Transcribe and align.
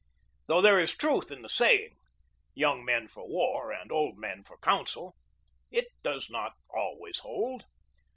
Though 0.47 0.61
there 0.61 0.79
is 0.79 0.95
truth 0.97 1.29
in 1.31 1.43
the 1.43 1.47
saying, 1.47 1.95
"Young 2.55 2.83
men 2.83 3.07
for 3.07 3.27
war, 3.29 3.71
and 3.71 3.91
old 3.91 4.17
men 4.17 4.43
for 4.43 4.57
counsel," 4.57 5.13
it 5.69 5.89
does 6.01 6.27
not 6.27 6.53
always 6.73 7.19
hold. 7.19 7.65